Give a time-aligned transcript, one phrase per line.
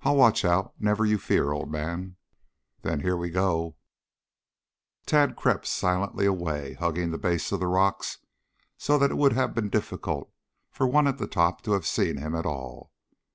[0.00, 2.16] "I'll watch out never you fear, old man."
[2.80, 3.76] "Then here we go."
[5.04, 8.20] Tad crept silently away, hugging the base of the rocks
[8.78, 10.32] so that it would have been difficult
[10.70, 12.90] for one at the top to have seen him at all.